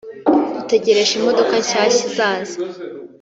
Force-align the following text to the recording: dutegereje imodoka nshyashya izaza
dutegereje 0.55 1.13
imodoka 1.15 1.53
nshyashya 1.61 2.03
izaza 2.09 2.57